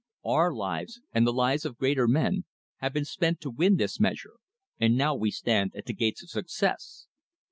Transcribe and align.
Our 0.25 0.51
lives, 0.51 0.99
and 1.13 1.27
the 1.27 1.31
lives 1.31 1.63
of 1.63 1.77
greater 1.77 2.07
men, 2.07 2.45
have 2.77 2.91
been 2.91 3.05
spent 3.05 3.39
to 3.41 3.51
win 3.51 3.75
this 3.75 3.99
measure, 3.99 4.37
and 4.79 4.97
now 4.97 5.13
we 5.13 5.29
stand 5.29 5.75
at 5.75 5.85
the 5.85 5.93
gates 5.93 6.23
of 6.23 6.31
success. 6.31 7.05